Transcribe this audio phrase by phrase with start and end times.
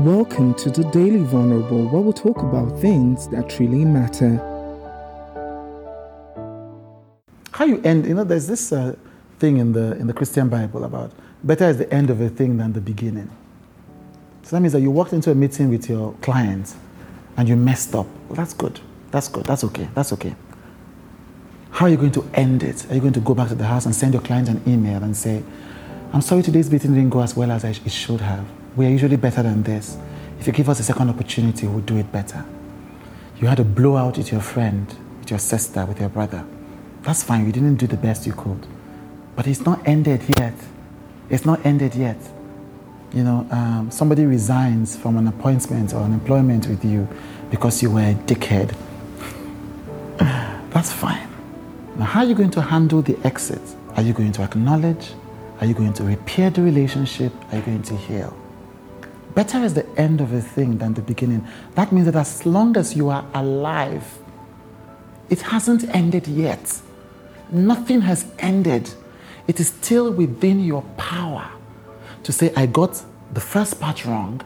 [0.00, 4.38] Welcome to the Daily Vulnerable, where we talk about things that really matter.
[7.52, 8.96] How you end, you know, there's this uh,
[9.38, 11.12] thing in the, in the Christian Bible about
[11.44, 13.30] better is the end of a thing than the beginning.
[14.42, 16.74] So that means that you walked into a meeting with your client
[17.36, 18.06] and you messed up.
[18.30, 18.80] Well, that's good.
[19.10, 19.44] That's good.
[19.44, 19.86] That's okay.
[19.94, 20.34] That's okay.
[21.72, 22.90] How are you going to end it?
[22.90, 25.02] Are you going to go back to the house and send your client an email
[25.02, 25.42] and say,
[26.14, 28.46] I'm sorry today's meeting didn't go as well as it should have?
[28.76, 29.98] We are usually better than this.
[30.38, 32.44] If you give us a second opportunity, we'll do it better.
[33.40, 34.86] You had a blowout with your friend,
[35.18, 36.44] with your sister, with your brother.
[37.02, 37.46] That's fine.
[37.46, 38.66] You didn't do the best you could.
[39.34, 40.54] But it's not ended yet.
[41.28, 42.18] It's not ended yet.
[43.12, 47.08] You know, um, somebody resigns from an appointment or an employment with you
[47.50, 48.74] because you were a dickhead.
[50.70, 51.28] That's fine.
[51.96, 53.62] Now, how are you going to handle the exit?
[53.96, 55.12] Are you going to acknowledge?
[55.60, 57.32] Are you going to repair the relationship?
[57.50, 58.36] Are you going to heal?
[59.34, 61.46] Better is the end of a thing than the beginning.
[61.74, 64.18] That means that as long as you are alive,
[65.28, 66.80] it hasn't ended yet.
[67.50, 68.90] Nothing has ended.
[69.46, 71.48] It is still within your power
[72.24, 74.40] to say, I got the first part wrong,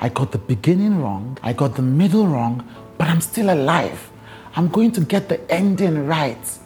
[0.00, 4.10] I got the beginning wrong, I got the middle wrong, but I'm still alive.
[4.54, 6.58] I'm going to get the ending right.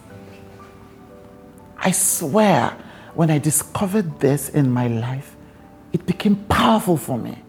[1.78, 2.76] I swear,
[3.14, 5.36] when I discovered this in my life,
[5.92, 7.42] it became powerful for me.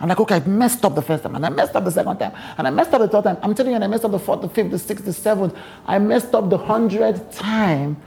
[0.00, 2.18] I'm like, okay, I messed up the first time, and I messed up the second
[2.18, 3.36] time, and I messed up the third time.
[3.42, 5.54] I'm telling you, and I messed up the fourth, the fifth, the sixth, the seventh.
[5.86, 7.98] I messed up the hundredth time,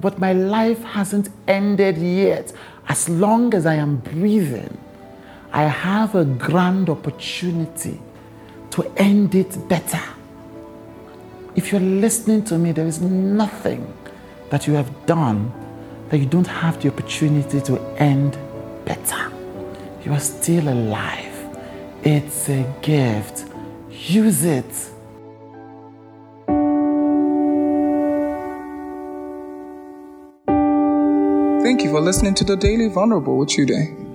[0.00, 2.52] but my life hasn't ended yet.
[2.88, 4.76] As long as I am breathing,
[5.52, 8.00] I have a grand opportunity
[8.70, 10.02] to end it better.
[11.54, 13.92] If you're listening to me, there is nothing
[14.50, 15.52] that you have done
[16.10, 18.36] that you don't have the opportunity to end
[18.84, 19.32] better.
[20.04, 21.25] You are still alive.
[22.08, 23.46] It's a gift.
[23.90, 24.64] Use it.
[31.64, 34.05] Thank you for listening to the Daily Vulnerable with Chude.